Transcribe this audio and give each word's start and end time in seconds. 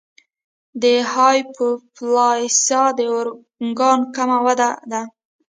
د 0.81 0.83
هایپوپلاسیا 1.13 2.83
د 2.97 2.99
ارګان 3.19 3.99
کم 4.15 4.31
وده 4.45 4.69
ده. 4.91 5.01